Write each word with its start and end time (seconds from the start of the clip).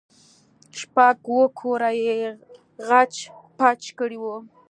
شپږ 0.79 1.17
اوه 1.29 1.45
کوره 1.59 1.91
يې 2.03 2.17
خچ 2.85 3.13
پچ 3.57 3.81
کړي 3.97 4.17
وو. 4.21 4.35